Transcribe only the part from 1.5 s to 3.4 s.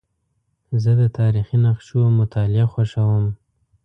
نقشو مطالعه خوښوم.